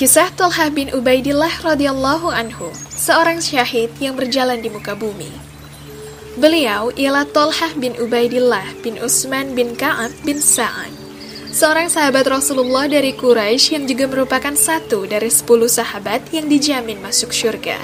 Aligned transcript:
Kisah 0.00 0.32
Tolha 0.32 0.72
bin 0.72 0.88
Ubaidillah 0.96 1.60
radhiyallahu 1.60 2.32
anhu, 2.32 2.72
seorang 2.88 3.36
syahid 3.36 3.92
yang 4.00 4.16
berjalan 4.16 4.64
di 4.64 4.72
muka 4.72 4.96
bumi. 4.96 5.28
Beliau 6.40 6.88
ialah 6.96 7.28
Tolha 7.28 7.68
bin 7.76 7.92
Ubaidillah 8.00 8.80
bin 8.80 8.96
Utsman 8.96 9.52
bin 9.52 9.76
Ka'ab 9.76 10.08
bin 10.24 10.40
Sa'ad, 10.40 10.88
seorang 11.52 11.92
sahabat 11.92 12.32
Rasulullah 12.32 12.88
dari 12.88 13.12
Quraisy 13.12 13.76
yang 13.76 13.84
juga 13.84 14.08
merupakan 14.08 14.56
satu 14.56 15.04
dari 15.04 15.28
sepuluh 15.28 15.68
sahabat 15.68 16.32
yang 16.32 16.48
dijamin 16.48 16.96
masuk 17.04 17.28
surga. 17.28 17.76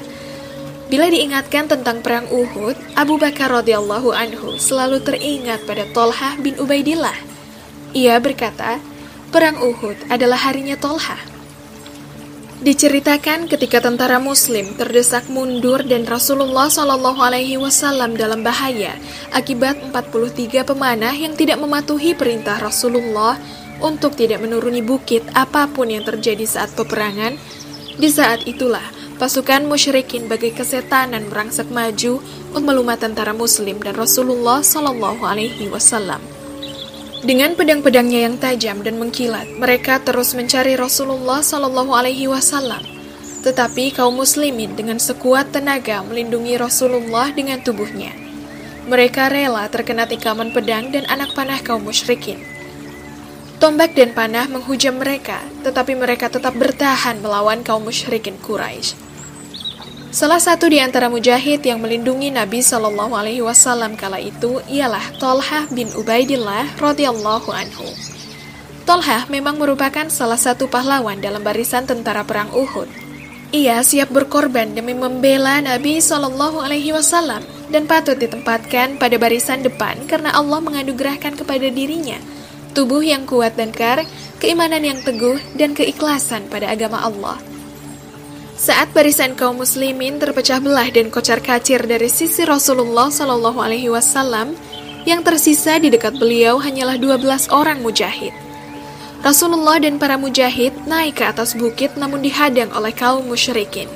Bila 0.88 1.12
diingatkan 1.12 1.68
tentang 1.68 2.00
perang 2.00 2.32
Uhud, 2.32 2.96
Abu 2.96 3.20
Bakar 3.20 3.60
radhiyallahu 3.60 4.16
anhu 4.16 4.56
selalu 4.56 5.04
teringat 5.04 5.68
pada 5.68 5.84
Tolha 5.92 6.32
bin 6.40 6.56
Ubaidillah. 6.56 7.20
Ia 7.92 8.16
berkata, 8.24 8.80
perang 9.28 9.60
Uhud 9.60 10.08
adalah 10.08 10.40
harinya 10.48 10.80
Tolha 10.80 11.35
Diceritakan 12.56 13.52
ketika 13.52 13.84
tentara 13.84 14.16
Muslim 14.16 14.72
terdesak 14.80 15.28
mundur 15.28 15.84
dan 15.84 16.08
Rasulullah 16.08 16.72
Shallallahu 16.72 17.20
Alaihi 17.20 17.60
Wasallam 17.60 18.16
dalam 18.16 18.40
bahaya 18.40 18.96
akibat 19.28 19.76
43 19.92 20.64
pemanah 20.64 21.12
yang 21.12 21.36
tidak 21.36 21.60
mematuhi 21.60 22.16
perintah 22.16 22.56
Rasulullah 22.56 23.36
untuk 23.84 24.16
tidak 24.16 24.40
menuruni 24.40 24.80
bukit 24.80 25.20
apa 25.36 25.68
pun 25.68 25.92
yang 25.92 26.08
terjadi 26.08 26.48
saat 26.48 26.72
peperangan. 26.72 27.36
Di 28.00 28.08
saat 28.08 28.48
itulah 28.48 28.84
pasukan 29.20 29.68
musyrikin 29.68 30.24
bagai 30.24 30.56
kesetanan 30.56 31.28
merangsek 31.28 31.68
maju 31.68 32.24
untuk 32.56 32.64
melumat 32.64 33.04
tentara 33.04 33.36
Muslim 33.36 33.84
dan 33.84 34.00
Rasulullah 34.00 34.64
Shallallahu 34.64 35.20
Alaihi 35.28 35.68
Wasallam. 35.68 36.35
Dengan 37.24 37.56
pedang-pedangnya 37.56 38.28
yang 38.28 38.36
tajam 38.36 38.84
dan 38.84 39.00
mengkilat, 39.00 39.48
mereka 39.56 39.96
terus 40.04 40.36
mencari 40.36 40.76
Rasulullah 40.76 41.40
Shallallahu 41.40 41.96
Alaihi 41.96 42.28
Wasallam. 42.28 42.84
Tetapi 43.40 43.96
kaum 43.96 44.20
muslimin 44.20 44.76
dengan 44.76 45.00
sekuat 45.00 45.54
tenaga 45.54 46.04
melindungi 46.04 46.60
Rasulullah 46.60 47.32
dengan 47.32 47.64
tubuhnya. 47.64 48.12
Mereka 48.84 49.32
rela 49.32 49.64
terkena 49.72 50.04
tikaman 50.04 50.52
pedang 50.52 50.92
dan 50.92 51.08
anak 51.08 51.32
panah 51.32 51.56
kaum 51.64 51.88
musyrikin. 51.88 52.36
Tombak 53.56 53.96
dan 53.96 54.12
panah 54.12 54.44
menghujam 54.52 55.00
mereka, 55.00 55.40
tetapi 55.64 55.96
mereka 55.96 56.28
tetap 56.28 56.52
bertahan 56.52 57.24
melawan 57.24 57.64
kaum 57.64 57.88
musyrikin 57.88 58.36
Quraisy. 58.44 59.05
Salah 60.16 60.40
satu 60.40 60.72
di 60.72 60.80
antara 60.80 61.12
mujahid 61.12 61.60
yang 61.60 61.76
melindungi 61.76 62.32
Nabi 62.32 62.64
Shallallahu 62.64 63.12
Alaihi 63.12 63.44
Wasallam 63.44 64.00
kala 64.00 64.16
itu 64.16 64.64
ialah 64.64 65.04
Tolhah 65.20 65.68
bin 65.68 65.92
Ubaidillah 65.92 66.72
radhiyallahu 66.80 67.52
anhu. 67.52 67.84
Tolhah 68.88 69.28
memang 69.28 69.60
merupakan 69.60 70.08
salah 70.08 70.40
satu 70.40 70.72
pahlawan 70.72 71.20
dalam 71.20 71.44
barisan 71.44 71.84
tentara 71.84 72.24
perang 72.24 72.48
Uhud. 72.56 72.88
Ia 73.52 73.84
siap 73.84 74.08
berkorban 74.08 74.72
demi 74.72 74.96
membela 74.96 75.60
Nabi 75.60 76.00
Shallallahu 76.00 76.64
Alaihi 76.64 76.96
Wasallam 76.96 77.44
dan 77.68 77.84
patut 77.84 78.16
ditempatkan 78.16 78.96
pada 78.96 79.20
barisan 79.20 79.60
depan 79.60 80.00
karena 80.08 80.32
Allah 80.32 80.64
menganugerahkan 80.64 81.36
kepada 81.36 81.68
dirinya 81.68 82.16
tubuh 82.72 83.04
yang 83.04 83.28
kuat 83.28 83.52
dan 83.60 83.68
kar, 83.68 84.08
keimanan 84.40 84.80
yang 84.80 85.00
teguh, 85.04 85.36
dan 85.60 85.76
keikhlasan 85.76 86.48
pada 86.48 86.72
agama 86.72 87.04
Allah. 87.04 87.55
Saat 88.56 88.96
barisan 88.96 89.36
kaum 89.36 89.60
muslimin 89.60 90.16
terpecah 90.16 90.64
belah 90.64 90.88
dan 90.88 91.12
kocar 91.12 91.44
kacir 91.44 91.76
dari 91.84 92.08
sisi 92.08 92.40
Rasulullah 92.40 93.12
Shallallahu 93.12 93.60
Alaihi 93.60 93.92
Wasallam, 93.92 94.56
yang 95.04 95.20
tersisa 95.20 95.76
di 95.76 95.92
dekat 95.92 96.16
beliau 96.16 96.56
hanyalah 96.56 96.96
12 96.96 97.52
orang 97.52 97.84
mujahid. 97.84 98.32
Rasulullah 99.20 99.76
dan 99.76 100.00
para 100.00 100.16
mujahid 100.16 100.72
naik 100.88 101.20
ke 101.20 101.28
atas 101.28 101.52
bukit 101.52 102.00
namun 102.00 102.24
dihadang 102.24 102.72
oleh 102.72 102.96
kaum 102.96 103.28
musyrikin. 103.28 103.92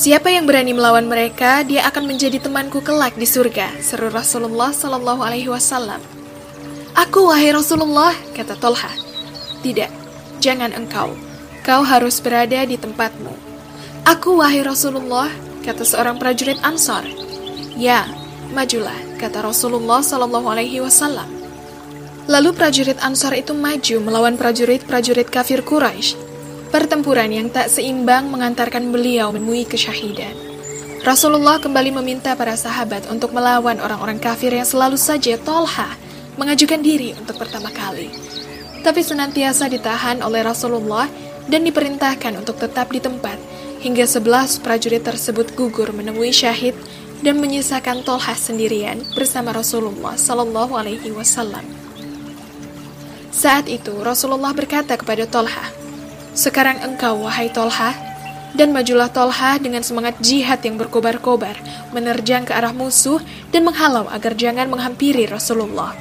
Siapa 0.00 0.32
yang 0.32 0.48
berani 0.48 0.72
melawan 0.72 1.04
mereka, 1.04 1.60
dia 1.60 1.84
akan 1.84 2.08
menjadi 2.08 2.40
temanku 2.40 2.80
kelak 2.80 3.20
di 3.20 3.28
surga, 3.28 3.84
seru 3.84 4.08
Rasulullah 4.08 4.72
Shallallahu 4.72 5.20
Alaihi 5.20 5.52
Wasallam. 5.52 6.00
Aku 6.96 7.28
wahai 7.28 7.52
Rasulullah, 7.52 8.16
kata 8.32 8.56
Tolha. 8.56 8.90
Tidak, 9.60 9.92
jangan 10.40 10.72
engkau 10.72 11.33
kau 11.64 11.80
harus 11.80 12.20
berada 12.20 12.60
di 12.68 12.76
tempatmu. 12.76 13.32
Aku 14.04 14.36
wahai 14.36 14.60
Rasulullah, 14.60 15.32
kata 15.64 15.80
seorang 15.80 16.20
prajurit 16.20 16.60
Ansar. 16.60 17.08
Ya, 17.72 18.04
majulah, 18.52 18.94
kata 19.16 19.40
Rasulullah 19.40 20.04
Shallallahu 20.04 20.44
Alaihi 20.44 20.84
Wasallam. 20.84 21.26
Lalu 22.28 22.52
prajurit 22.52 23.00
Ansar 23.00 23.32
itu 23.32 23.56
maju 23.56 23.96
melawan 24.04 24.36
prajurit-prajurit 24.36 25.32
kafir 25.32 25.64
Quraisy. 25.64 26.20
Pertempuran 26.68 27.32
yang 27.32 27.48
tak 27.48 27.72
seimbang 27.72 28.28
mengantarkan 28.28 28.92
beliau 28.92 29.32
menemui 29.32 29.64
kesyahidan. 29.64 30.36
Rasulullah 31.04 31.60
kembali 31.60 32.00
meminta 32.00 32.32
para 32.36 32.56
sahabat 32.56 33.08
untuk 33.12 33.32
melawan 33.32 33.76
orang-orang 33.80 34.20
kafir 34.20 34.52
yang 34.52 34.64
selalu 34.64 34.96
saja 34.96 35.36
Tolha 35.40 35.96
mengajukan 36.36 36.80
diri 36.80 37.12
untuk 37.16 37.40
pertama 37.40 37.68
kali. 37.72 38.08
Tapi 38.84 39.00
senantiasa 39.00 39.68
ditahan 39.68 40.20
oleh 40.20 40.44
Rasulullah 40.44 41.08
dan 41.48 41.64
diperintahkan 41.64 42.40
untuk 42.40 42.56
tetap 42.56 42.88
di 42.92 43.00
tempat 43.00 43.36
hingga 43.84 44.08
sebelas 44.08 44.56
prajurit 44.56 45.04
tersebut 45.04 45.52
gugur 45.52 45.92
menemui 45.92 46.32
syahid 46.32 46.72
dan 47.20 47.40
menyisakan 47.40 48.04
Tolha 48.04 48.36
sendirian 48.36 49.00
bersama 49.16 49.52
Rasulullah 49.52 50.16
Sallallahu 50.16 50.76
Alaihi 50.76 51.12
Wasallam. 51.12 51.64
Saat 53.34 53.66
itu 53.68 53.92
Rasulullah 54.00 54.52
berkata 54.56 54.94
kepada 54.96 55.28
Tolha, 55.28 55.68
"Sekarang 56.36 56.80
engkau 56.84 57.24
wahai 57.24 57.50
Tolha, 57.50 57.92
dan 58.54 58.70
majulah 58.70 59.10
Tolha 59.10 59.58
dengan 59.58 59.82
semangat 59.82 60.20
jihad 60.22 60.62
yang 60.62 60.78
berkobar-kobar, 60.78 61.58
menerjang 61.90 62.46
ke 62.46 62.54
arah 62.54 62.70
musuh 62.70 63.18
dan 63.50 63.66
menghalau 63.66 64.06
agar 64.12 64.38
jangan 64.38 64.70
menghampiri 64.70 65.26
Rasulullah." 65.26 65.96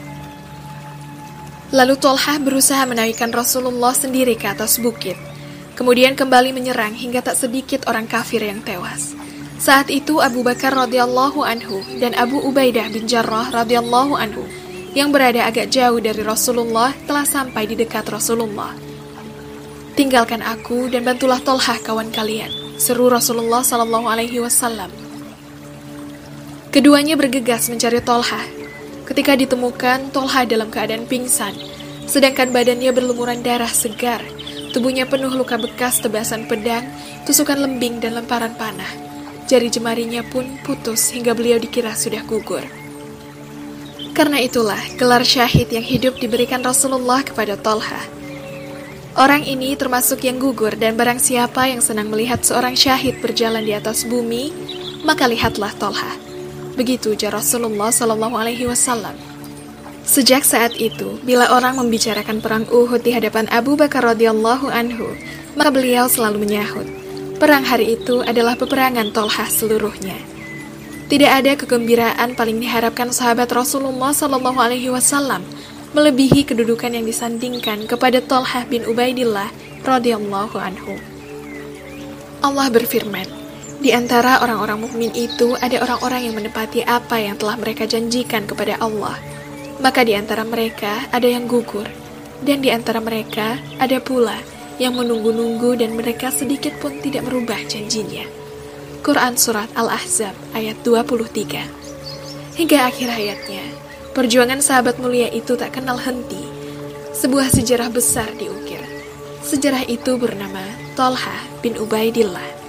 Lalu 1.73 1.97
Tolha 1.97 2.37
berusaha 2.37 2.85
menaikkan 2.85 3.33
Rasulullah 3.33 3.97
sendiri 3.97 4.37
ke 4.37 4.45
atas 4.45 4.77
bukit. 4.77 5.17
Kemudian 5.73 6.13
kembali 6.13 6.53
menyerang 6.53 6.93
hingga 6.93 7.25
tak 7.25 7.33
sedikit 7.33 7.89
orang 7.89 8.05
kafir 8.05 8.45
yang 8.45 8.61
tewas. 8.61 9.17
Saat 9.57 9.89
itu 9.89 10.21
Abu 10.21 10.45
Bakar 10.45 10.75
radhiyallahu 10.77 11.41
anhu 11.41 11.81
dan 11.97 12.13
Abu 12.13 12.37
Ubaidah 12.37 12.93
bin 12.93 13.09
Jarrah 13.09 13.49
radhiyallahu 13.49 14.13
anhu 14.13 14.45
yang 14.93 15.09
berada 15.09 15.49
agak 15.49 15.73
jauh 15.73 15.97
dari 15.97 16.21
Rasulullah 16.21 16.93
telah 17.09 17.25
sampai 17.25 17.65
di 17.65 17.73
dekat 17.73 18.05
Rasulullah. 18.05 18.75
Tinggalkan 19.97 20.45
aku 20.45 20.93
dan 20.93 21.05
bantulah 21.05 21.41
Tolhah 21.41 21.81
kawan 21.81 22.13
kalian, 22.13 22.49
seru 22.77 23.09
Rasulullah 23.09 23.65
Sallallahu 23.65 24.05
Alaihi 24.09 24.41
Wasallam. 24.41 24.89
Keduanya 26.69 27.17
bergegas 27.17 27.69
mencari 27.69 28.01
Tolhah. 28.01 28.45
Ketika 29.09 29.33
ditemukan, 29.37 30.13
Tolhah 30.13 30.45
dalam 30.45 30.69
keadaan 30.69 31.05
pingsan, 31.09 31.53
sedangkan 32.05 32.49
badannya 32.53 32.89
berlumuran 32.93 33.41
darah 33.41 33.69
segar 33.69 34.21
Tubuhnya 34.73 35.05
penuh 35.05 35.29
luka 35.29 35.53
bekas 35.61 36.01
tebasan 36.01 36.49
pedang, 36.49 36.81
tusukan 37.29 37.61
lembing 37.61 38.01
dan 38.01 38.17
lemparan 38.17 38.57
panah. 38.57 38.89
Jari 39.45 39.69
jemarinya 39.69 40.25
pun 40.25 40.57
putus 40.65 41.13
hingga 41.13 41.37
beliau 41.37 41.61
dikira 41.61 41.93
sudah 41.93 42.25
gugur. 42.25 42.65
Karena 44.17 44.41
itulah 44.41 44.81
gelar 44.97 45.21
syahid 45.21 45.69
yang 45.69 45.85
hidup 45.85 46.17
diberikan 46.17 46.65
Rasulullah 46.65 47.21
kepada 47.21 47.53
Tolha. 47.53 48.01
Orang 49.13 49.45
ini 49.45 49.77
termasuk 49.77 50.25
yang 50.25 50.41
gugur 50.41 50.73
dan 50.73 50.97
barang 50.97 51.21
siapa 51.21 51.69
yang 51.69 51.85
senang 51.85 52.09
melihat 52.09 52.41
seorang 52.41 52.73
syahid 52.73 53.21
berjalan 53.21 53.61
di 53.61 53.77
atas 53.77 54.09
bumi, 54.09 54.49
maka 55.05 55.29
lihatlah 55.29 55.69
Tolha. 55.77 56.17
Begitu 56.73 57.13
ujar 57.13 57.37
Rasulullah 57.37 57.93
Shallallahu 57.93 58.33
Alaihi 58.33 58.65
Wasallam. 58.65 59.32
Sejak 60.03 60.43
saat 60.43 60.75
itu, 60.75 61.15
bila 61.23 61.47
orang 61.55 61.79
membicarakan 61.79 62.43
perang 62.43 62.67
Uhud 62.67 63.07
di 63.07 63.15
hadapan 63.15 63.47
Abu 63.47 63.79
Bakar 63.79 64.03
radhiyallahu 64.03 64.67
anhu, 64.67 65.15
maka 65.55 65.71
beliau 65.71 66.11
selalu 66.11 66.43
menyahut, 66.43 66.83
perang 67.39 67.63
hari 67.63 67.95
itu 67.95 68.19
adalah 68.19 68.59
peperangan 68.59 69.15
Tolhah 69.15 69.47
seluruhnya. 69.47 70.19
Tidak 71.07 71.31
ada 71.31 71.55
kegembiraan 71.55 72.35
paling 72.35 72.59
diharapkan 72.59 73.15
sahabat 73.15 73.47
Rasulullah 73.55 74.11
Shallallahu 74.11 74.59
Alaihi 74.59 74.91
Wasallam 74.91 75.39
melebihi 75.95 76.51
kedudukan 76.51 76.91
yang 76.91 77.07
disandingkan 77.07 77.87
kepada 77.87 78.19
Tolhah 78.19 78.67
bin 78.67 78.83
Ubaidillah 78.83 79.47
radhiyallahu 79.87 80.59
anhu. 80.59 80.99
Allah 82.43 82.67
berfirman, 82.67 83.27
di 83.79 83.95
antara 83.95 84.43
orang-orang 84.43 84.83
mukmin 84.83 85.15
itu 85.15 85.55
ada 85.63 85.79
orang-orang 85.79 86.27
yang 86.27 86.35
menepati 86.35 86.83
apa 86.83 87.23
yang 87.23 87.39
telah 87.39 87.55
mereka 87.55 87.87
janjikan 87.87 88.43
kepada 88.43 88.75
Allah 88.83 89.15
maka 89.83 90.07
di 90.07 90.15
antara 90.15 90.47
mereka 90.47 91.11
ada 91.11 91.27
yang 91.27 91.43
gugur, 91.43 91.85
dan 92.39 92.63
di 92.63 92.71
antara 92.71 93.03
mereka 93.03 93.59
ada 93.83 93.99
pula 93.99 94.39
yang 94.79 94.95
menunggu-nunggu 94.95 95.75
dan 95.75 95.99
mereka 95.99 96.31
sedikit 96.31 96.71
pun 96.79 97.03
tidak 97.03 97.27
merubah 97.27 97.59
janjinya. 97.67 98.23
Quran 99.03 99.35
Surat 99.35 99.67
Al-Ahzab 99.75 100.31
ayat 100.55 100.79
23 100.87 102.55
Hingga 102.55 102.77
akhir 102.87 103.09
hayatnya, 103.11 103.65
perjuangan 104.15 104.63
sahabat 104.63 105.03
mulia 105.03 105.27
itu 105.27 105.59
tak 105.59 105.75
kenal 105.75 105.99
henti. 105.99 106.39
Sebuah 107.11 107.51
sejarah 107.51 107.91
besar 107.91 108.31
diukir. 108.39 108.79
Sejarah 109.43 109.83
itu 109.91 110.15
bernama 110.15 110.63
Tolha 110.95 111.35
bin 111.59 111.75
Ubaidillah. 111.75 112.63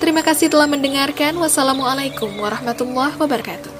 Terima 0.00 0.24
kasih 0.24 0.48
telah 0.48 0.70
mendengarkan. 0.70 1.36
Wassalamualaikum 1.36 2.30
warahmatullahi 2.38 3.18
wabarakatuh. 3.18 3.77